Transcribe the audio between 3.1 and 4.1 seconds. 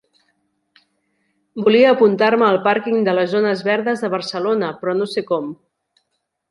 les zones verdes